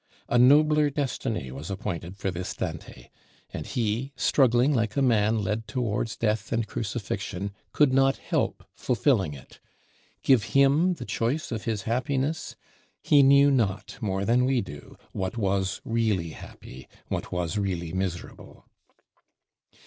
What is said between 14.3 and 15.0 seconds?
we do,